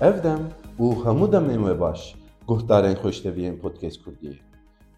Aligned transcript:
Ev 0.00 0.22
dem 0.24 0.40
û 0.78 0.86
hemû 1.04 1.26
demên 1.32 1.60
we 1.66 1.80
baş 1.80 2.14
guhdarên 2.48 2.94
xweşteviyên 3.02 3.56
Podcast 3.58 3.98
Kurdiyê. 4.04 4.36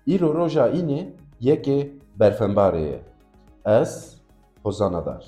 Îro 0.07 0.35
roja 0.35 0.67
înê 0.69 1.01
yekê 1.41 1.91
berfembarê 2.21 2.81
ye. 2.81 3.03
Ez 3.65 4.17
Hozana 4.63 5.07
Dar. 5.07 5.25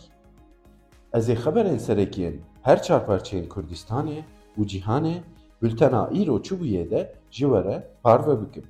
Ez 1.12 1.28
ê 1.28 1.34
xeberên 1.34 1.78
serekiyên 1.78 2.34
her 2.62 2.82
çarparçeyên 2.82 3.48
Kurdistanê 3.48 4.18
û 4.58 4.60
cîhanê 4.66 5.16
bültena 5.62 6.02
îro 6.20 6.36
çûbûyê 6.46 6.90
de 6.90 7.14
ji 7.30 7.44
we 7.44 7.64
re 7.64 7.88
parve 8.02 8.42
bikim. 8.42 8.64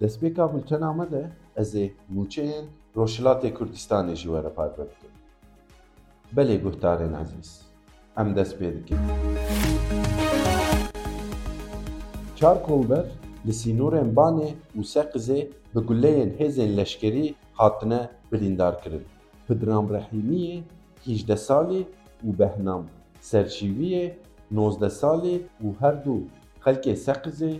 Destpêka 0.00 0.54
bültena 0.54 0.92
me 0.92 1.10
de 1.10 1.30
ez 1.56 1.74
ê 1.74 1.90
mûçeyên 2.14 2.64
Rojhilatê 2.96 3.52
Kurdistanê 3.54 4.14
ji 4.14 4.28
we 4.32 4.42
re 4.42 4.52
parve 4.54 4.84
bikim. 4.90 5.12
Belê 6.36 6.62
guhdarên 6.62 7.12
ezîz, 7.22 7.50
em 8.16 8.36
dest 8.36 8.60
pê 8.60 8.74
dikin. 8.76 8.98
Çar 12.40 12.62
kolber 12.62 13.04
li 13.46 13.52
sînorên 13.52 14.08
Banê 14.16 14.50
û 14.78 14.80
Seqizê 14.94 15.40
bi 15.74 15.80
guleyên 15.88 16.30
hêzên 16.38 16.76
leşkerî 16.76 17.34
hatine 17.52 18.10
birîndarkirin. 18.32 19.04
Pidram 19.46 19.86
Rehîmiyê 19.96 20.56
hîjde 21.06 21.36
salî 21.36 21.82
û 22.26 22.38
Behnam 22.38 22.84
Serşîviyê 23.20 24.06
nozdeh 24.50 24.90
salî 24.90 25.36
û 25.64 25.66
her 25.80 26.04
du 26.04 26.16
xelkê 26.64 26.94
Seqizê 27.06 27.54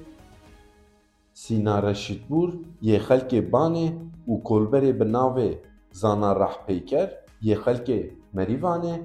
Sîna 1.35 1.77
Reşîdbûr 1.89 2.51
yê 2.83 2.99
xelkê 3.09 3.41
Banê 3.53 3.89
û 4.31 4.43
kolberê 4.49 4.93
bi 5.01 5.07
navê 5.17 5.51
Zana 5.93 6.33
Rehpêker 6.43 7.09
yê 7.43 7.57
xelkê 7.65 8.01
Merîvanê 8.37 8.97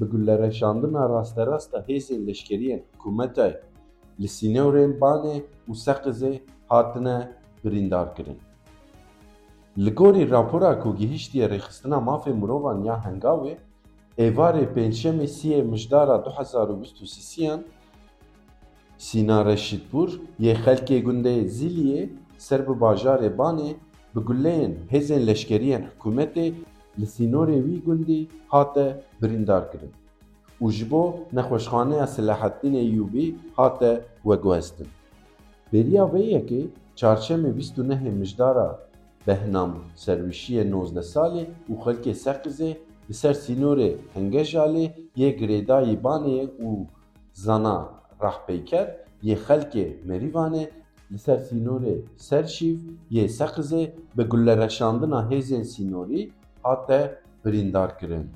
bi 0.00 0.04
gullereşandina 0.04 1.08
rasterast 1.08 1.74
a 1.74 1.80
hêzên 1.88 2.20
leşkeriyên 2.28 2.80
hikûmetê 2.92 3.48
li 4.20 4.28
sînorên 4.36 4.92
Banê 5.00 5.36
û 5.70 5.72
Seqizê 5.84 6.40
hatine 6.68 7.18
birîndarkirin. 7.64 8.38
Li 9.84 9.90
gorî 10.00 10.30
rapora 10.30 10.72
ku 10.82 10.96
gihîştiye 10.96 11.46
rêxistina 11.52 11.98
mafê 12.08 12.32
mirovan 12.40 12.78
ya 12.88 12.96
Hengavê, 13.06 13.54
êvarê 14.26 14.64
pênçemê 14.74 15.26
siyê 15.36 15.62
mijdara 15.72 16.24
du 16.24 16.30
hezar 16.38 16.68
û 16.68 16.80
bîst 16.80 16.96
û 17.04 17.06
sîsiyan 17.14 17.60
Sîna 18.98 19.38
Reşîdpûr 19.50 20.10
yê 20.44 20.54
xelkê 20.64 20.98
gundê 21.06 21.36
Zîliyê 21.56 22.02
ser 22.38 22.60
bi 22.68 22.74
bajarê 22.84 23.30
Banê 23.40 23.70
bi 24.14 24.20
guleyên 24.28 24.72
hêzên 24.92 25.22
leşkeriyên 25.28 25.82
hikûmetê 25.88 26.46
li 27.00 27.06
sînorê 27.16 27.58
wî 27.66 27.76
gundî 27.86 28.28
hate 28.48 28.86
birîndarkirin 29.22 29.92
û 30.64 30.66
ji 30.76 30.86
bo 30.90 31.02
nexweşxaneya 31.36 32.06
Silaheddînê 32.14 32.80
Eyyûbî 32.86 33.26
hate 33.56 33.92
veguhestin. 34.28 34.88
Bêriya 35.72 36.04
vê 36.12 36.22
yekê 36.36 36.62
çarşemê 37.00 37.50
bîst 37.56 37.74
û 37.80 37.82
nehê 37.90 38.10
mijdara 38.20 38.68
Behnam 39.26 39.72
serwîşiyê 40.04 40.64
nozdeh 40.72 41.06
salê 41.14 41.44
û 41.70 41.72
xelkê 41.84 42.14
Seqizê 42.24 42.70
li 43.08 43.14
ser 43.14 43.34
sînorê 43.44 43.90
Hengejalê 44.14 44.86
yê 45.20 45.30
girêdayî 45.40 45.96
Banê 46.04 46.40
û 46.68 46.70
Zana 47.32 47.78
Rehpêker 48.24 48.86
yê 49.28 49.36
xelkê 49.46 49.86
Merîvanê 50.08 50.64
li 51.12 51.18
ser 51.18 51.38
sînorê 51.48 51.96
Serşîv 52.16 52.78
yê 53.10 53.24
Seqizê 53.38 53.82
bi 54.16 54.22
gullereşandina 54.22 55.20
hêzên 55.30 55.64
sînorî 55.72 56.30
hate 56.62 57.02
birîndarkirin. 57.44 58.26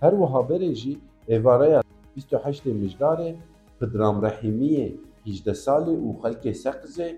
Her 0.00 0.12
wiha 0.20 0.40
berê 0.50 0.74
jî 0.74 0.98
û 1.28 2.36
heştê 2.44 2.72
mijdarê 2.82 3.30
Pidram 3.78 4.16
Rehîmiyê 4.26 4.88
hîjde 5.26 5.54
salê 5.64 5.94
û 6.06 6.08
xelkê 6.22 6.52
Seqizê 6.64 7.08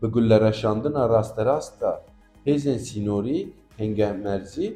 bi 0.00 0.06
gullereşandina 0.14 1.08
rasterast 1.08 1.82
a 1.82 1.92
hêzên 2.46 2.78
sînorî 2.88 3.40
Hengemerzî 3.78 4.68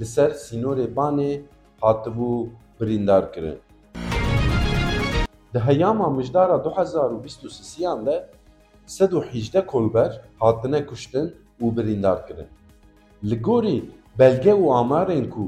li 0.00 0.06
ser 0.14 0.30
sînorê 0.46 0.86
Banê 0.96 1.32
hatibû 1.82 2.48
birîndarkirin. 2.80 3.58
Di 5.54 5.58
heyama 5.58 6.08
mijdara 6.10 6.64
du 6.64 6.70
hezar 6.78 7.10
û 7.16 7.24
bîst 7.24 7.40
û 7.46 7.48
sisiyan 7.58 8.06
de 8.06 8.16
sed 8.86 9.12
û 9.18 9.20
hîjde 9.30 9.66
kolber 9.66 10.10
hatine 10.38 10.86
kuştin 10.86 11.26
û 11.62 11.76
birîndarkirin. 11.76 12.48
Li 13.28 13.36
gorî 13.46 13.78
belge 14.18 14.52
û 14.62 14.64
amarên 14.82 15.30
ku 15.34 15.44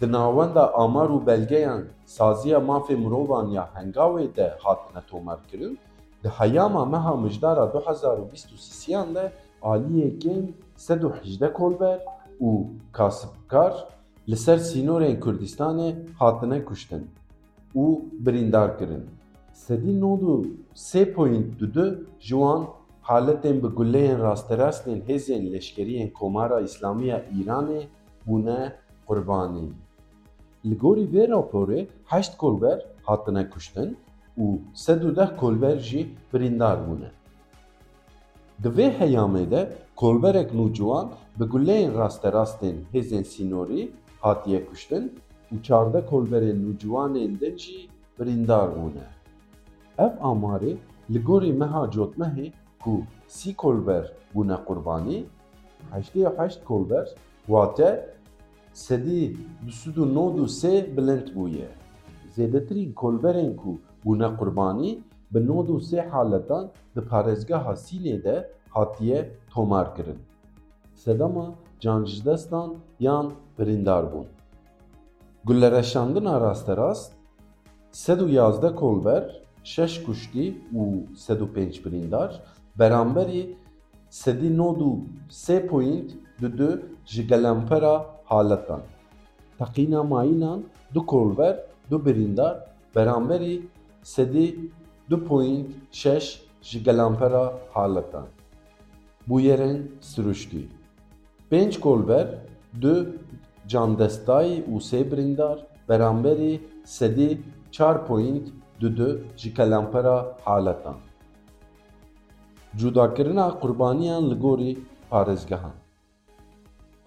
di 0.00 0.12
navenda 0.12 0.74
amar 0.74 1.08
û 1.10 1.26
belgeyan 1.26 1.84
saziya 2.06 2.58
mafê 2.58 2.96
mirovan 2.96 3.46
ya 3.46 3.70
Hengavê 3.74 4.36
de 4.36 4.54
hatine 4.62 5.02
tomarkirin, 5.10 5.78
di 6.24 6.28
heyama 6.28 6.84
meha 6.84 7.16
mijdara 7.16 7.72
du 7.72 7.80
hezar 7.86 8.18
û 8.18 8.32
bîst 8.32 8.48
û 8.54 8.56
sisiyan 8.56 9.14
de 9.14 9.32
aliyekên 9.62 10.42
sed 10.76 11.02
û 11.02 11.10
hîjde 11.20 11.52
kolber 11.52 11.98
û 12.40 12.64
kasibkar 12.92 13.72
li 14.28 14.36
ser 14.36 14.58
sînorên 14.58 15.20
Kurdistanê 15.20 15.88
hatine 16.18 16.64
kuştin 16.64 17.04
û 17.74 17.84
birîndarkirin. 18.24 19.04
Sedî 19.52 20.00
nod 20.00 20.22
û 20.22 20.46
sê 20.74 21.12
point 21.12 21.60
du 21.60 21.74
du 21.74 21.86
ji 22.20 22.36
wan 22.42 22.62
haletên 23.02 23.62
bi 23.62 23.68
guleyên 23.78 24.18
rasterastên 24.22 25.00
hêzên 25.08 25.42
leşkeriyên 25.52 26.12
Komara 26.12 26.60
Îslamî 26.60 27.06
ya 27.06 27.18
Îranê 27.38 27.80
bûne 28.26 28.72
qurbanî. 29.06 29.68
Li 30.68 30.76
gorî 30.82 31.06
vê 31.14 31.24
raporê 31.34 31.80
heşt 32.12 32.36
kolber 32.42 32.78
hatine 33.08 33.44
kuştin 33.50 33.90
û 34.42 34.46
sed 34.84 35.00
û 35.08 35.10
deh 35.18 35.30
kolber 35.40 35.76
jî 35.88 36.02
birîndar 36.32 36.78
bûne. 36.86 37.10
Di 38.62 38.68
vê 38.76 38.88
heyamê 39.00 39.44
de 39.50 39.62
kolberek 40.00 40.48
nûciwan 40.58 41.06
bi 41.38 41.44
guleyên 41.52 41.92
rasterastên 42.02 42.76
hêzên 42.92 43.24
sînorî 43.32 43.82
hatiye 44.24 44.60
kuştin 44.68 45.04
û 45.52 45.54
çardeh 45.66 46.04
kolberên 46.12 46.58
nûciwanên 46.66 47.32
din 47.40 47.56
jî 47.62 47.78
birîndar 48.18 48.68
bûne. 48.78 49.06
Ev 50.04 50.12
amarê 50.30 50.72
li 51.12 51.20
gorî 51.28 51.52
meha 51.52 51.84
cotmehê 51.96 52.46
ku 52.82 52.94
sî 53.36 53.50
kolber 53.62 54.04
bûne 54.34 54.58
qurbanî, 54.66 55.18
heştê 55.94 56.20
heşt 56.38 56.60
kolber 56.64 57.06
wate 57.46 58.17
sedî 58.86 59.22
du 59.66 59.72
sed 59.80 59.96
û 60.02 60.04
nod 60.18 60.36
û 60.44 60.46
sê 60.60 60.74
bilind 60.96 61.28
bûye. 61.36 61.68
Zêdetirîn 62.36 62.90
kolberên 63.02 63.52
ku 63.60 63.72
bûne 64.04 64.28
qurbanî 64.38 64.92
bi 65.32 65.40
nod 65.50 65.68
û 65.74 65.76
sê 65.88 66.00
haletan 66.10 66.64
di 66.94 67.00
parêzgeha 67.10 67.74
Sînê 67.84 68.16
de 68.26 68.36
hatiye 68.74 69.20
tomarkirin. 69.52 70.20
Sedema 71.02 71.46
cancijdestan 71.84 72.70
yan 73.06 73.26
birîndar 73.58 74.04
bûn. 74.12 74.26
Gullereşandina 75.46 76.34
rasterast 76.46 77.12
sed 78.04 78.20
û 78.26 78.28
yazdeh 78.40 78.72
kolber 78.82 79.24
şeş 79.74 79.92
kuştî 80.04 80.46
û 80.80 80.82
sed 81.24 81.40
û 81.44 81.46
pênc 81.54 81.76
birîndar 81.84 82.30
beramberî 82.78 83.42
sedî 84.22 84.50
nod 84.60 84.80
û 84.90 84.90
sê 85.44 85.56
point 85.70 86.08
du 86.40 86.48
du 86.58 86.70
ji 87.12 87.26
gelempera 87.26 88.17
haletan. 88.28 88.80
Teqîna 89.58 90.02
mayînan 90.02 90.60
du 90.94 91.06
kolber 91.06 91.54
du 91.90 91.96
birîndar 92.06 92.54
beramberî 92.96 93.56
sedî 94.02 94.48
du 95.10 95.24
point 95.24 95.66
şeş 95.92 96.42
ji 96.62 96.82
gelempera 96.82 97.54
haletan. 97.74 98.26
Bûyerên 99.28 99.78
siruştî. 100.00 100.68
Pênc 101.50 101.80
kolber 101.80 102.26
du 102.82 102.94
candestayî 103.72 104.58
û 104.72 104.74
sê 104.88 105.00
birîndar 105.10 105.58
beramberî 105.88 106.60
sedî 106.84 107.40
çar 107.70 108.06
point 108.06 108.46
du 108.80 108.96
du 108.96 109.20
ji 109.36 109.54
kelempera 109.54 110.36
haletan. 110.44 110.96
Cudakirina 112.76 113.58
qurbaniyan 113.60 114.24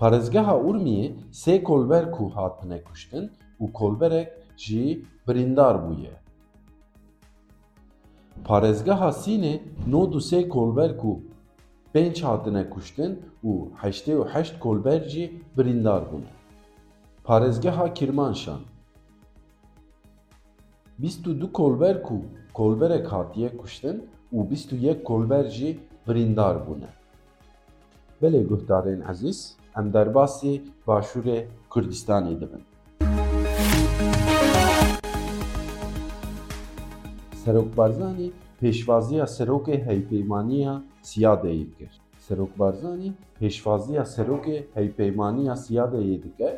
Parêzgeha 0.01 0.55
Urmiyê 0.67 1.13
sê 1.31 1.63
kolber 1.63 2.11
ku 2.11 2.35
hatine 2.35 2.83
kuştin 2.83 3.31
û 3.61 3.71
kolberek 3.71 4.29
jî 4.57 5.05
birîndar 5.27 5.75
bûye. 5.85 6.15
Parêzgeha 8.47 9.11
Sînê 9.21 9.55
nod 9.87 10.13
û 10.13 10.21
sê 10.29 10.49
kolber 10.49 10.97
ku 10.97 11.11
pênc 11.93 12.21
hatine 12.21 12.69
kuştin 12.69 13.11
û 13.43 13.51
heştê 13.81 14.13
û 14.21 14.23
heşt 14.33 14.59
kolber 14.59 15.01
jî 15.11 15.25
birîndar 15.57 16.01
bûne. 16.11 16.31
Parêzgeha 17.27 17.93
Kirmanşan 17.93 18.61
bîst 20.99 21.27
û 21.27 21.41
du 21.41 21.53
kolber 21.53 22.03
ku 22.03 22.17
kolberek 22.53 23.11
hatiye 23.13 23.57
kuştin 23.57 23.97
û 24.33 24.49
bîst 24.49 24.69
û 24.73 24.75
yek 24.75 25.05
kolber 25.05 25.45
jî 25.45 25.79
birîndar 26.07 26.55
bûne. 26.67 26.91
Belê 28.21 28.41
guhdarên 28.47 29.11
ezîz, 29.11 29.60
ئەم 29.75 29.87
دەرباسی 29.95 30.53
باشوورێ 30.87 31.39
کوردستانی 31.71 32.35
دەبن. 32.41 32.63
سەرۆکبارزانانی 37.41 38.29
پێشوازیە 38.59 39.25
سەرۆکێ 39.35 39.75
هەیپەیمانە 39.87 40.73
سیادەیە 41.09 41.67
کرد. 41.77 41.97
سەرۆکبارزانانی 42.25 43.11
پێشوازیە 43.37 44.03
سەرۆکێ 44.15 44.57
هەیپەیمانە 44.77 45.55
سیادەیە 45.65 46.17
دیکە 46.23 46.51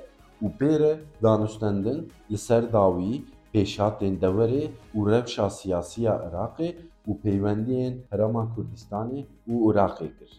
û 0.43 0.47
pêre 0.59 0.93
danûstendin 1.23 1.99
li 2.31 2.39
ser 2.47 2.63
dawî 2.75 3.15
pêşatên 3.53 4.13
dewerê 4.23 4.65
û 4.97 4.99
rewşa 5.11 5.47
siyasiya 5.59 6.13
Iraqê 6.27 6.69
û 7.09 7.11
peywendiyên 7.23 7.93
Herma 8.11 8.43
Kurdistanê 8.53 9.21
û 9.51 9.53
Iraqê 9.69 10.09
kir. 10.17 10.31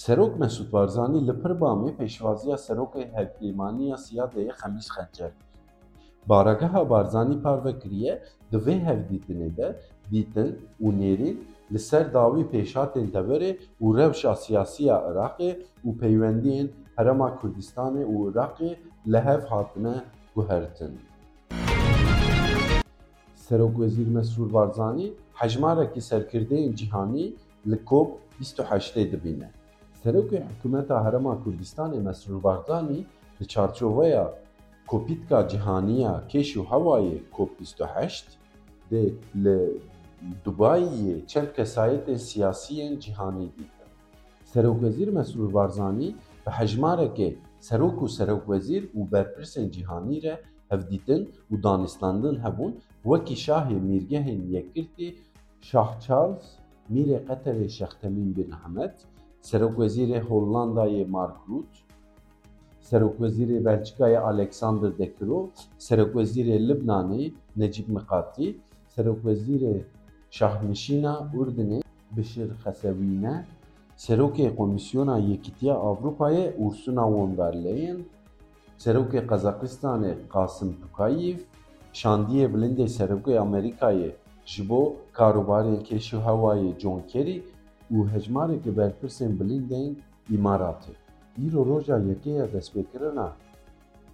سروک 0.00 0.32
مسعود 0.38 0.70
بارزانی 0.70 1.20
لپر 1.20 1.52
با 1.52 1.74
می 1.74 2.08
سروک 2.56 3.08
هفتیمانی 3.16 3.96
سیاد 3.96 4.38
ای 4.38 4.52
خمیس 4.52 4.90
خنجر. 4.90 5.30
بارگه 6.26 6.84
بارزانی 6.84 7.36
پر 7.36 7.60
و 7.64 7.72
کریه 7.72 8.20
دوی 8.50 8.74
هفتیتنه 8.74 9.48
ده 9.48 9.76
دیتل، 10.10 10.52
و 10.80 10.90
نیرین 10.90 11.38
لسر 11.70 12.02
داوی 12.02 12.44
پیشات 12.44 12.98
دوره 12.98 13.56
و 13.80 13.92
روش 13.92 14.24
عراقی 14.24 15.56
و 15.84 15.92
پیوندین 15.92 16.68
هرما 16.98 17.38
کردستان 17.42 18.02
و 18.02 18.28
عراقی 18.28 18.76
لحف 19.06 19.44
حاطنه 19.44 20.02
گوهرتن. 20.34 20.92
سروک 23.34 23.78
وزیر 23.78 24.08
مسعود 24.08 24.50
بارزانی 24.50 25.12
حجمارکی 25.34 26.00
سرکرده 26.00 26.68
جهانی 26.68 27.34
لکوب 27.66 28.18
28 28.38 28.98
دبینه. 28.98 29.50
Serokê 30.04 30.42
Hikûmeta 30.50 30.96
Herêma 31.04 31.34
Kurdistanê 31.44 32.00
Mesrûr 32.08 32.42
Barzanî 32.42 33.00
li 33.40 33.48
çarçoveya 33.48 34.34
Kopîtka 34.86 35.48
Cîhaniya 35.48 36.14
Kêş 36.30 36.48
û 36.60 36.62
Hewayê 36.70 37.18
COP28 37.36 38.24
dê 38.90 39.12
li 39.44 39.80
Dubayê 40.44 41.26
çend 41.26 41.48
kesayetên 41.56 42.18
siyasî 42.18 42.74
yên 42.74 42.98
cîhanî 43.04 43.46
dîtin. 43.56 43.90
Serokwezîr 44.44 45.08
Mesrûr 45.18 45.54
Barzanî 45.54 46.08
bi 46.44 46.50
hejmarekê 46.58 47.30
serok 47.60 47.96
û 48.04 48.08
serokwezîr 48.16 48.82
û 48.96 49.00
berpirsên 49.12 49.66
cîhanî 49.74 50.22
re 50.22 50.34
hevdîtin 50.70 51.22
û 51.52 51.62
danîstandin 51.62 52.36
hebûn 52.44 52.72
wekî 53.02 53.36
şahê 53.46 53.78
mîrgehên 53.88 54.40
Yekirtî 54.56 55.08
Şah 55.60 56.00
Charles, 56.00 56.46
Mîrê 56.92 57.18
Qeterê 57.28 57.68
Şex 57.68 57.92
Temîm 58.00 58.36
bin 58.36 58.50
Hemed, 58.62 58.94
Serokwezîrê 59.42 60.20
Hollandayê 60.28 61.04
Mark 61.06 61.36
Rutte, 61.48 61.80
Serokwezîrê 62.80 63.64
Belçikayê 63.64 64.18
Alexander 64.18 64.98
De 64.98 65.12
Croo, 65.18 65.50
Serokwezîrê 65.78 66.56
Libnanê 66.68 67.32
Necîb 67.56 67.88
Miqatî, 67.88 68.56
Serokwezîrê 68.96 69.82
Şahnişîna 70.30 71.30
Urdinê 71.34 71.82
Bişir 72.16 72.50
Xesewîne, 72.64 73.44
Serokê 73.96 74.56
Komîsyona 74.56 75.18
Yekîtiya 75.18 75.74
Avrupayê 75.74 76.56
Ursula 76.58 77.12
von 77.12 77.36
der 77.36 77.64
Leyen, 77.64 77.98
Serokê 78.78 79.26
Qazaxistanê 79.26 80.14
Qasim 80.32 80.76
Tokayev, 80.82 81.36
şandiyê 81.92 82.46
bilindê 82.54 82.86
Serokê 82.88 83.34
Amerîkayê 83.38 84.10
ji 84.46 84.68
bo 84.68 84.96
karobarên 85.12 85.80
kêş 85.88 86.06
û 86.16 86.18
hewayê 86.28 86.78
John 86.80 87.02
Kerry 87.08 87.42
û 87.94 87.96
hejmarekî 88.12 88.72
berpirsên 88.78 89.32
bilindên 89.40 89.92
Îmaratê. 90.36 90.94
Îro 91.46 91.62
roja 91.70 91.96
yekê 92.10 92.32
ya 92.40 92.46
destpêkirina 92.54 93.28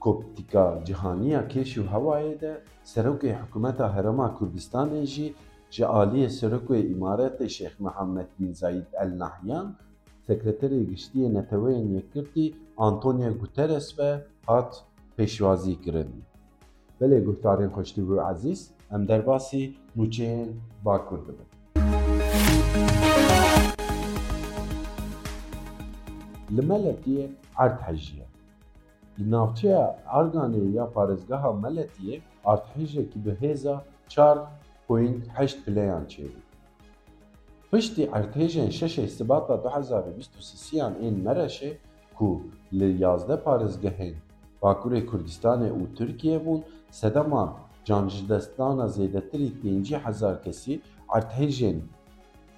Koptîka 0.00 0.66
Cîhaniya 0.86 1.42
Kêş 1.52 1.70
û 1.80 1.82
Hewayê 1.92 2.40
de 2.40 2.52
Serokê 2.92 3.32
Hikûmeta 3.40 3.86
Herêma 3.96 4.28
Kurdistanê 4.38 5.02
jî 5.14 5.34
ji 5.70 5.84
aliyê 5.84 6.28
Serokê 6.38 6.78
Îmaratê 6.94 7.46
Şêx 7.56 7.74
Mihemed 7.84 8.30
bin 8.38 8.52
Zayîd 8.52 8.86
El 9.02 9.10
Nehyan, 9.22 9.66
Sekreterê 10.28 10.80
Giştî 10.90 11.18
yê 11.18 11.28
Neteweyên 11.36 11.86
Yekirtî 11.96 12.54
Antonio 12.76 13.38
Guterres 13.40 13.98
ve 13.98 14.24
hat 14.46 14.84
pêşwazî 15.18 15.80
kirin. 15.82 16.10
Belê 17.00 17.18
guhdarên 17.26 17.70
xweştî 17.74 18.02
û 18.02 18.32
ezîz, 18.32 18.60
em 18.94 19.08
derbasî 19.08 19.74
nûçeyên 19.96 20.48
Bakur 20.84 21.20
dibin. 21.26 21.55
Li 26.50 26.60
Meletiyê 26.60 27.26
erdhejî 27.56 28.16
ye. 28.16 28.26
Li 29.18 29.30
navçeya 29.30 29.98
Arganê 30.18 30.70
ya 30.78 30.84
parêzgeha 30.94 31.50
Meletiyê 31.64 32.20
erdhejekî 32.44 33.24
bi 33.24 33.30
hêza 33.30 33.76
çar 34.08 34.38
point 34.88 35.28
heşt 35.28 35.64
pileyan 35.64 36.04
çêbû. 36.12 36.40
Piştî 37.70 38.04
erdhejên 38.18 38.70
şeşê 38.78 39.06
Sibata 39.08 39.54
2023yan 39.54 40.92
ên 41.06 41.14
Mereşê 41.26 41.72
ku 42.14 42.42
li 42.72 43.02
yazde 43.02 43.34
parêzgehên 43.46 44.14
Bakurê 44.62 45.06
Kurdistanê 45.06 45.70
û 45.78 45.94
Tirkiye 45.96 46.46
bûn, 46.46 46.60
sedema 46.90 47.56
canjidestdana 47.84 48.86
zêdetirî 48.96 49.50
pêncî 49.60 49.96
hezar 50.04 50.42
kesî 50.44 50.80
erdhejên 51.08 51.78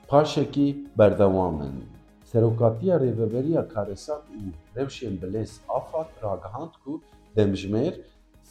paşekî 0.08 0.86
berdewam 0.98 1.62
in. 1.62 1.97
Serokatiya 2.32 2.96
Rêveberiya 3.00 3.68
Karesat 3.68 4.22
û 4.36 4.40
Rewşên 4.76 5.14
Bilêz 5.22 5.52
Afad 5.68 6.08
ragihand 6.22 6.74
ku 6.84 6.92
demjimêr 7.36 7.94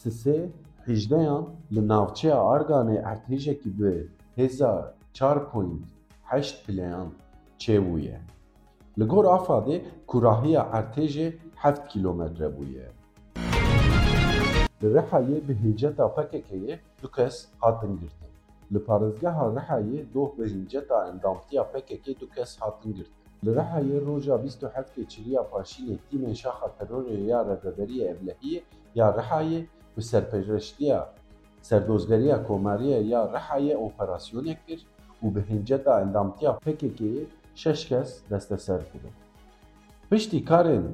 sisê 0.01 0.37
hîjdeyan 0.87 1.45
li 1.75 1.87
navçeya 1.87 2.35
Arganê 2.53 2.97
erdhejekî 3.11 3.79
bi 3.79 4.07
hêza 4.37 4.93
çar 5.13 5.51
point 5.51 5.81
heşt 6.23 6.65
pileyan 6.65 7.09
çêbûye. 7.59 8.17
Li 8.99 9.05
gor 9.11 9.25
Afadê 9.25 9.81
kurahiya 10.07 10.61
erdhejê 10.77 11.27
heft 11.55 11.83
kîlometre 11.91 12.47
bûye. 12.57 12.87
Li 14.83 14.87
Rihayê 14.95 15.47
bi 15.47 15.53
hînceta 15.63 16.03
PKK'yê 16.15 16.79
du 17.03 17.11
kes 17.11 17.47
hatin 17.59 17.93
girtin. 17.99 18.31
Li 18.73 18.79
parêzgeha 18.87 19.45
Rihayê 19.57 20.13
doh 20.13 20.31
bi 20.37 20.45
hînceta 20.53 20.97
endamtiya 21.09 21.63
PKK 21.71 22.21
du 22.21 22.29
kes 22.29 22.57
hatin 22.61 22.93
girtin. 22.93 23.16
Li 23.45 23.49
Rihayê 23.49 24.05
roja 24.05 24.35
27 24.35 25.07
çiliya 25.07 25.41
Paşînê 25.41 25.97
tîmên 26.09 26.35
şaxa 26.35 26.69
terorê 26.79 27.25
ya 27.25 27.41
Rêveberiya 27.41 28.05
Evlehiyê 28.13 28.61
ya 28.95 29.09
Rihayê 29.09 29.65
bi 29.97 30.01
serpereştiya 30.01 31.13
Serdozgeriya 31.61 32.43
Komariyê 32.47 33.03
ya 33.03 33.21
Rihayê 33.35 33.75
operasyonê 33.75 34.57
kir 34.67 34.85
û 35.23 35.35
bi 35.35 35.41
hînceta 35.49 36.01
endamtiya 36.01 36.51
PKK'yê 36.51 37.25
şeş 37.55 37.87
kes 37.87 38.21
desteser 38.29 38.81
kirin. 38.91 39.13
Piştî 40.09 40.45
karên 40.45 40.85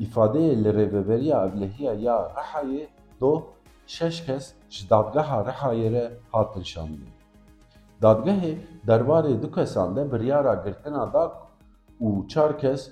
îfadeyê 0.00 0.64
li 0.64 0.68
Rêveberiya 0.68 1.48
Evlehiya 1.48 1.94
ya 1.94 2.32
Rihayê 2.36 2.86
doh 3.20 3.42
şeş 3.86 4.26
kes 4.26 4.54
ji 4.70 4.90
dadgeha 4.90 5.40
Rihayê 5.40 5.92
re 5.92 6.12
hatin 6.32 6.62
şandin. 6.62 7.08
Dadgehê 8.02 8.56
derbarê 8.86 9.42
û 12.00 12.28
çar 12.28 12.58
kes 12.58 12.90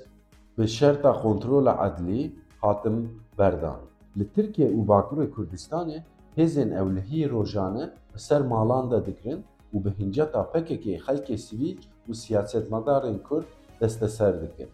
bi 0.59 0.69
şerta 0.69 1.13
kontrola 1.13 1.73
edlî 1.87 2.33
hatin 2.61 2.99
berdan. 3.39 3.81
Li 4.19 4.29
Tirkiye 4.35 4.69
û 4.71 4.87
Bakurê 4.87 5.27
Kurdistanê 5.35 5.99
hêzên 6.37 6.71
ewlehiyê 6.81 7.31
rojane 7.31 7.91
bi 8.15 8.19
ser 8.19 8.41
malan 8.41 8.91
de 8.91 9.07
dikirin 9.07 9.45
û 9.75 9.85
bi 9.85 9.91
hinceta 9.99 10.43
PKK 10.53 10.87
xelkê 11.07 11.37
sivîl 11.47 11.79
û 12.09 12.15
siyasetmedarên 12.15 13.19
Kurd 13.29 13.45
desteser 13.81 14.35
dikin. 14.43 14.69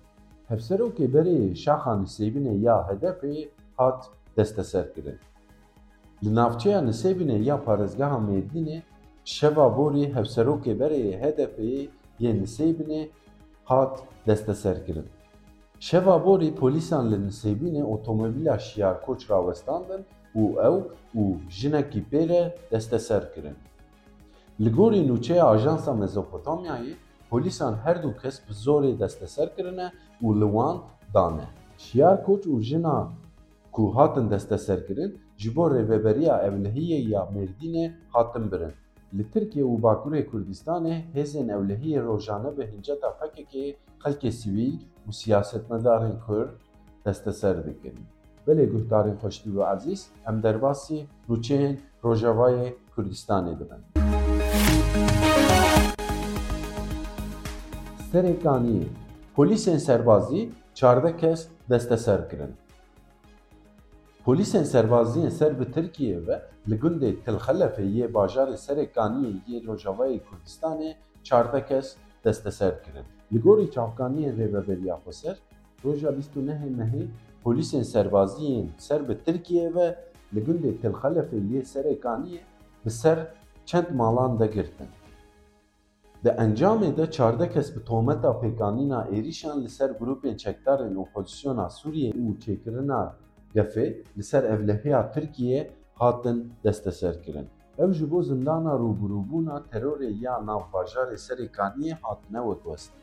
Hevserokê 0.51 1.07
berê 1.15 1.55
şaxa 1.55 1.93
Nisêbînê 2.03 2.55
ya 2.61 2.77
HDP'yê 2.89 3.49
hat 3.77 4.11
desteser 4.37 4.95
kirin. 4.95 5.19
Li 6.25 6.35
navçeya 6.35 6.81
Nisêbînê 6.81 7.43
ya 7.43 7.57
parêzgeha 7.67 8.19
Mêrdînê 8.29 8.83
şeva 9.25 9.77
borî 9.77 10.05
hevserokê 10.17 10.73
berê 10.81 11.03
HDP'yê 11.23 11.89
yê 12.21 12.31
Nisêbînê 12.43 13.09
hat 13.65 14.03
desteser 14.27 14.87
kirin. 14.87 15.07
Şeva 15.81 16.25
borî 16.25 16.55
polîsan 16.55 17.13
li 17.13 17.17
Nisêbînê 17.29 17.83
otomobîla 17.83 18.59
şiyarkoç 18.59 19.31
rawestandin 19.31 20.03
û 20.35 20.43
ew 20.69 20.79
û 21.21 21.25
jinekî 21.51 22.03
pê 22.11 22.29
re 22.29 22.57
desteser 22.71 23.35
kirin. 23.35 23.57
Li 24.61 24.71
gorî 24.73 25.09
nûçeya 25.11 25.45
Ajansa 25.45 25.93
Mezopotamyayê 25.93 26.95
polîsan 27.31 27.75
her 27.85 28.03
du 28.03 28.17
kes 28.23 28.37
bi 28.49 28.53
zorê 28.53 28.99
desteser 28.99 29.57
kirine 29.57 29.93
û 30.23 30.41
li 30.41 30.49
wan 30.57 30.77
dane. 31.15 31.47
Şiyarkoç 31.79 32.43
û 32.47 32.63
jina 32.63 33.09
ku 33.73 33.97
hatin 33.97 34.31
desteserkirin 34.31 35.19
ji 35.37 35.57
bo 35.57 35.65
rêveberiya 35.71 36.35
Ewlehiyê 36.49 37.09
ya 37.09 37.23
Mêrdînê 37.35 37.93
hatin 38.13 38.53
birin 38.53 38.73
li 39.17 39.25
Tirkiye 39.31 39.65
û 39.65 39.75
Bakurê 39.83 40.23
Kurdistanê 40.31 40.97
hêzên 41.15 41.49
ewlehiyê 41.57 42.01
rojane 42.09 42.51
bi 42.57 42.65
hinceta 42.73 43.09
xwekekê 43.19 43.65
xelkê 44.03 44.31
sivîl 44.41 44.77
û 45.09 45.13
siyasetmedarên 45.21 46.17
Kurd 46.27 46.51
desteser 47.05 47.57
dikin. 47.67 47.97
Belê 48.47 48.65
guhdarên 48.73 49.17
xweştî 49.23 49.51
û 49.57 49.61
ezîz, 49.75 50.01
em 50.29 50.43
derbasî 50.43 50.99
rûçeyên 51.29 51.77
Rojavayê 52.05 52.69
Kurdistanê 52.97 53.55
dibin. 53.61 53.83
Serê 58.11 58.35
Kaniyê 58.45 58.85
Polîsên 59.37 59.79
serbazî 59.79 60.51
çardeh 60.75 61.19
kes 61.19 61.49
desteser 61.71 62.31
kirin. 62.31 62.53
Polîsên 64.27 64.65
serbaziyên 64.65 65.31
ser 65.31 65.61
bi 65.61 65.73
Tirkiye 65.73 66.27
ve 66.27 66.43
li 66.71 66.77
gundê 66.83 67.11
Tilxelefê 67.25 67.83
yê 67.83 68.13
bajarê 68.13 68.57
Serêkaniyê 68.67 69.35
yê 69.49 69.67
Rojavayê 69.67 70.21
Kurdistanê 70.27 70.95
çardeh 71.23 71.67
kes 71.69 71.97
desteser 72.25 72.85
kirin. 72.85 73.05
Li 73.33 73.41
gorî 73.41 73.71
çavkaniyên 73.71 74.37
Rêveberiya 74.39 74.97
Xweser, 75.05 75.37
roja 75.85 76.17
bîst 76.17 76.37
û 76.37 76.41
nehê 76.47 76.71
mehê 76.79 77.07
polîsên 77.45 77.85
ser 78.79 79.09
bi 79.09 79.25
Tirkiye 79.25 79.75
ve 79.75 79.99
li 80.35 80.41
gundê 80.45 80.81
Tilxelefê 80.83 81.39
yê 81.53 81.63
Serêkaniyê 81.73 82.41
bi 82.85 82.91
ser 82.91 83.19
çend 83.67 83.91
malan 83.95 84.39
de 84.39 84.47
girtin. 84.47 84.89
Di 86.25 86.29
encamê 86.29 86.97
de 86.97 87.11
çardeh 87.11 87.53
kes 87.53 87.77
bi 87.77 87.85
tometa 87.85 88.29
pêkanîna 88.29 89.09
êrişan 89.09 89.65
li 89.65 89.69
ser 89.69 89.91
grûpên 89.91 90.37
çekdarên 90.37 90.95
opozisyona 90.97 91.67
Sûriyê 91.67 92.13
û 92.13 92.39
gefê 93.55 93.87
li 94.17 94.23
ser 94.23 94.45
evlehiya 94.45 95.13
Tirkiye 95.13 95.71
hatin 95.95 96.53
desteserkirin. 96.65 97.49
Ev 97.79 97.93
ji 97.93 98.11
bo 98.11 98.23
zindana 98.23 98.73
rûbirûbûna 98.83 99.63
terorê 99.71 100.11
ya 100.25 100.35
navbajarê 100.49 101.17
Serêkaniyê 101.27 101.95
hatine 102.03 102.41
wekbestin. 102.49 103.01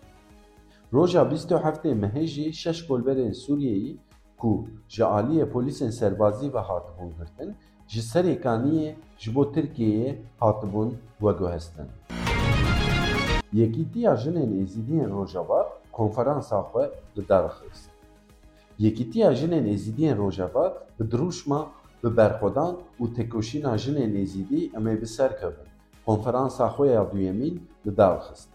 Roja 0.94 1.32
bîst 1.32 1.52
û 1.52 1.58
heftê 1.66 1.92
mehê 2.04 2.26
jî 2.34 2.54
şeş 2.54 2.88
kolberên 2.88 3.34
Sûriyeyî 3.44 3.98
ku 4.38 4.68
ji 4.88 5.04
aliyê 5.04 5.46
polîsên 5.54 5.92
serbazî 5.92 6.54
ve 6.54 6.60
hatibûn 6.60 7.12
girtin, 7.18 7.56
ji 7.88 8.02
Serêkaniyê 8.02 8.96
ji 9.18 9.36
bo 9.36 9.44
Tirkiyeyê 9.44 10.16
hatibûn 10.40 10.98
veguhestin. 11.22 11.88
Yekîtiya 13.54 14.14
jinên 14.16 14.52
êzîdiyên 14.62 15.10
Rojava 15.18 15.70
konferansa 15.92 16.60
xwe 16.60 16.92
li 17.18 17.30
derxist. 17.30 17.99
Yekîtiya 18.80 19.32
jinên 19.40 19.66
êzîdiyên 19.76 20.18
Rojava 20.24 20.66
bi 21.00 21.04
dirûjma 21.12 21.62
bi 22.04 22.10
berxwedan 22.18 22.74
û 23.02 23.04
têkoşîna 23.18 23.74
jinên 23.84 24.12
êzîdî 24.24 24.62
em 24.78 24.86
ê 24.94 24.96
bi 25.02 25.08
ser 25.16 25.32
kevin. 25.40 25.68
Konferansa 26.06 26.66
xwe 26.76 26.88
ya 26.88 27.12
duyemîn 27.12 27.56
li 27.86 27.98
derxist. 27.98 28.50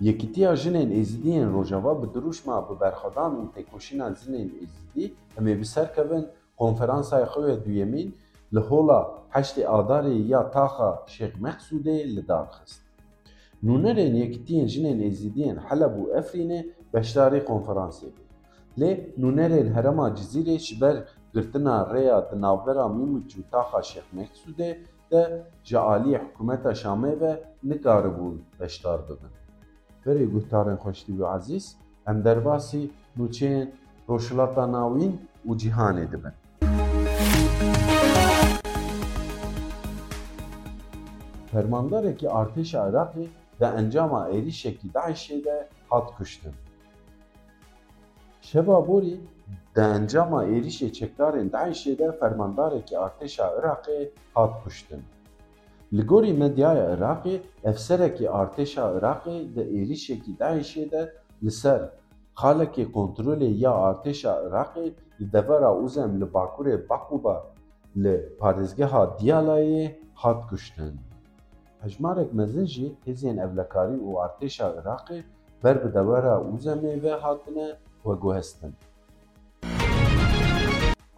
Yekîtiya 0.00 0.52
jinên 0.62 0.90
êzîdiyên 1.00 1.48
Rojava 1.56 1.92
bi 2.02 2.06
dirûjma 2.14 2.56
bi 2.68 2.74
berxwedan 2.80 3.32
û 3.40 3.42
têkoşîna 3.54 4.08
jinên 4.20 4.48
êzîdî 4.62 5.04
em 5.38 5.46
ê 5.52 5.54
bi 5.60 5.66
ser 5.74 5.88
kevin. 5.94 6.24
Konferansaya 6.56 7.26
xwe 7.32 7.50
ya 7.50 7.64
duyemîn 7.64 8.08
li 8.54 8.60
hola 8.68 9.00
heştê 9.34 9.62
adarê 9.78 10.16
ya 10.32 10.50
taxa 10.50 10.90
Şêx 11.14 11.32
Mexsûdê 11.44 11.96
li 12.16 12.28
darxist. 12.28 12.80
Nûnerên 13.66 14.14
Yekîtiyên 14.22 14.66
Jinên 14.72 14.98
bû. 15.94 16.04
Lê 18.80 18.90
nûnerên 19.20 19.68
Herêma 19.74 20.06
Cizîrê 20.16 20.58
ji 20.58 20.80
ber 20.80 20.96
girtina 21.34 21.76
rêya 21.94 22.18
di 22.30 22.36
navbera 22.44 22.86
Mîmûç 22.96 23.30
û 23.40 23.42
taxa 23.52 23.80
Şêx 23.90 24.06
Mexsûdê 24.16 24.70
de 25.10 25.22
ji 25.68 25.76
aliyê 25.92 26.18
hikûmeta 26.24 26.72
Şamê 26.82 27.20
ve 27.20 27.32
nikaribûn 27.70 28.36
beşdar 28.60 29.00
bibin. 29.08 29.32
Berê 30.04 30.24
guhdarên 30.34 30.78
xweştî 30.82 31.12
û 31.22 31.24
ezîz, 31.36 31.66
em 32.10 32.18
derbasî 32.24 32.82
nûçeyên 33.18 33.66
Rojhilata 34.08 34.64
Navîn 34.72 35.12
û 35.48 35.50
cîhanê 35.60 36.06
dibin. 36.12 36.34
Fermandarekî 41.52 42.26
artêşa 42.40 42.80
Iraqê 42.90 43.26
di 43.60 43.66
encama 43.80 44.20
êrişekî 44.36 44.88
Daişê 44.94 45.44
de 45.44 45.68
hat 45.90 46.06
kuştin. 46.16 46.54
Şeva 48.48 48.78
borî 48.88 49.16
di 49.74 49.80
encama 49.96 50.40
êrişê 50.54 50.88
çekdarên 50.98 51.48
Daişê 51.54 51.92
de 52.00 52.08
fermandarekî 52.20 52.94
artêşa 53.06 53.46
Iraqê 53.58 53.98
hat 54.34 54.54
kuştin. 54.62 55.02
Li 55.96 56.02
gorî 56.10 56.32
medyaya 56.42 56.86
Iraqê, 56.96 57.34
efserekî 57.70 58.26
artêşa 58.42 58.84
Iraqê 58.96 59.36
di 59.54 59.62
êrişekî 59.78 60.32
Daişê 60.42 60.84
de 60.92 61.02
li 61.44 61.50
ser 61.60 61.82
xalekê 62.42 62.84
kontrolê 62.96 63.50
ya 63.64 63.72
artêşa 63.90 64.32
Iraqê 64.46 64.86
li 65.20 65.26
devera 65.32 65.70
Uzem 65.84 66.20
li 66.20 66.26
bakurê 66.34 66.88
Baquba 66.88 67.36
li 68.02 68.16
parêzgeha 68.40 69.02
Diyalayê 69.18 69.84
hat 70.14 70.40
kuştin. 70.48 70.94
Hejmarek 71.82 72.30
mezin 72.34 72.66
jî 72.74 72.86
hêzên 73.06 73.36
evlekarî 73.46 73.96
û 74.08 74.10
artêşa 74.26 74.66
Iraqê 74.80 75.18
ber 75.64 75.76
bi 75.84 75.88
dewera 75.94 76.34
Uzemê 76.52 77.02
ve 77.02 77.12
hatine 77.24 77.68
veguhestin. 78.06 78.74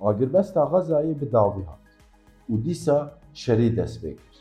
Agirbesta 0.00 0.60
Xezayê 0.60 1.20
bi 1.20 1.32
dawî 1.32 1.64
hat 1.64 1.86
û 2.50 2.64
dîsa 2.64 2.98
şerî 3.34 3.76
dest 3.76 3.96
pê 4.02 4.12
kir. 4.16 4.36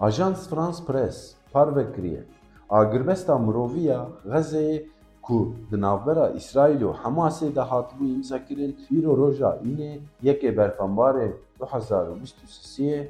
Ajans 0.00 0.48
France 0.48 0.84
Press 0.86 1.34
parve 1.52 1.92
kiriye 1.94 2.24
agirbesta 2.70 3.38
mirovî 3.38 3.80
ya 3.80 4.08
Xezeyê 4.26 4.86
ku 5.22 5.54
di 5.70 5.80
navbera 5.80 6.26
İsraîl 6.30 6.82
û 6.88 6.90
Hemasê 7.02 7.54
de 7.56 7.60
hatibû 7.70 8.06
îmzakirin 8.16 8.72
îro 8.96 9.12
roja 9.16 9.50
înê 9.70 9.92
yekê 10.22 10.50
berfembarê 10.56 11.32
2023 11.60 13.08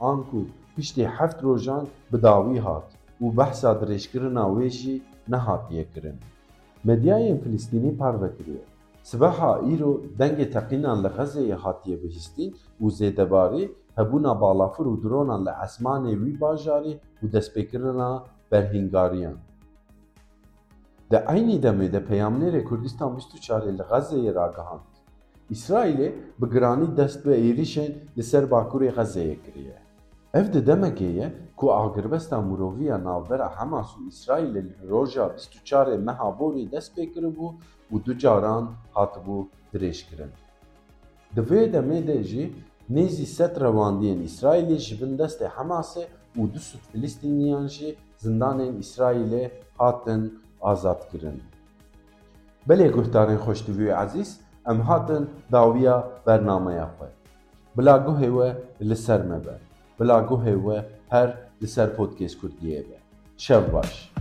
an 0.00 0.22
ku 0.30 0.46
piştî 0.76 1.06
heft 1.06 1.44
rojan 1.44 1.86
bi 2.12 2.22
dawî 2.22 2.58
hat 2.60 2.88
û 3.20 3.36
behsa 3.36 3.70
dirêjkirina 3.80 4.44
wê 4.56 4.68
jî 4.68 5.02
nehatiye 5.28 5.84
kirin. 5.92 6.18
Medyayên 6.88 7.38
Filîstînî 7.44 7.92
parve 8.00 8.30
kiriye. 8.36 8.64
Sibeha 9.10 9.52
îro 9.72 9.92
dengê 10.20 10.46
teqînan 10.54 10.98
li 11.04 11.10
Xezeyê 11.16 11.56
hatiye 11.64 11.96
bihîstin 12.02 12.50
û 12.82 12.84
zêdebarî 12.98 13.64
hebûna 13.98 14.32
balafir 14.42 14.86
û 14.92 14.94
dronan 15.02 15.42
li 15.46 15.52
esmanê 15.66 16.14
wî 16.22 16.32
bajarê 16.42 16.94
û 17.22 17.24
destpêkirina 17.34 18.10
berhîngariyan. 18.52 19.36
Di 21.10 21.18
aynî 21.32 21.56
demê 21.66 21.92
de 21.94 22.00
Peyamnêrê 22.10 22.64
Kurdistan 22.64 23.10
24 23.10 23.66
li 23.78 23.82
Xezeyê 23.90 24.34
ragihand. 24.34 24.84
İsraîlê 25.50 26.08
bi 26.40 26.46
giranî 26.52 26.96
dest 26.96 27.26
bi 27.26 27.30
êrişên 27.30 27.92
li 28.16 28.22
ser 28.22 28.44
bakurê 28.44 28.90
Xezeyê 28.98 29.36
kiriye. 29.44 29.87
Ev 30.34 30.52
di 30.52 30.66
demekê 30.66 31.10
ye 31.18 31.32
ku 31.56 31.72
agirbesta 31.72 32.40
miroviya 32.40 33.04
navbera 33.04 33.48
Hemas 33.56 33.90
û 33.96 34.08
İsraîlê 34.08 34.62
li 34.68 34.74
roja 34.90 35.36
24 35.72 35.98
meha 36.06 36.38
borî 36.38 36.72
dest 36.72 36.98
pê 36.98 37.12
kiribû 37.12 37.54
û 37.92 38.04
du 38.04 38.18
caran 38.18 38.70
hatibû 38.94 39.46
dirêjkirin. 39.72 40.32
Di 41.36 41.40
vê 41.40 41.72
demê 41.72 42.06
de 42.06 42.22
jî 42.22 42.52
nêzî 42.90 43.26
sed 43.26 43.56
rewandiyên 43.56 44.20
İsraîlê 44.28 44.78
ji 44.78 45.00
bin 45.00 45.18
destê 45.18 45.48
Hemasê 45.48 46.04
û 46.36 46.52
du 46.54 46.58
sûd 46.58 46.82
Filîstîniyan 46.92 47.66
jî 47.66 47.96
zindanên 48.18 48.72
İsraîlê 48.84 49.50
hatin 49.78 50.40
azadkirin. 50.60 51.42
Belê 52.68 52.88
guhdarên 52.96 53.38
xweşdivî 53.44 53.88
û 53.90 54.04
ezîz, 54.04 54.30
em 54.70 54.80
hatin 54.80 55.30
dawiya 55.52 56.08
bernameya 56.26 56.88
xwe. 56.94 57.08
Bila 57.76 57.96
guhê 58.06 58.28
we 58.36 58.48
li 58.88 58.96
ser 58.96 59.24
me 59.24 59.44
be. 59.44 59.67
Bila 60.00 60.20
guhê 60.20 60.54
we 60.54 60.84
her 61.10 61.28
li 61.62 61.68
ser 61.68 61.96
Podcast 61.96 62.36
Kurdiyê 62.40 62.90
be. 62.90 62.98
Şev 63.36 63.72
baş. 63.72 64.12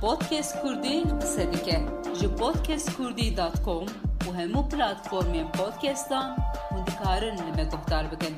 Podcast 0.00 0.62
Kurdî 0.62 1.02
qise 1.20 1.52
dike 1.52 1.80
ji 2.20 2.28
podcastkurdî.com 2.36 3.86
û 4.26 4.28
hemû 4.38 4.62
platformên 4.70 5.52
podcastan 5.52 6.36
hûn 6.70 6.86
dikarin 6.86 7.36
li 7.36 7.52
me 7.56 7.64
guhdar 7.64 8.12
bikin. 8.12 8.34